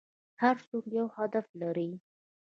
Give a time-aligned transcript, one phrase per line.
[0.41, 1.89] هر څوک یو هدف لري.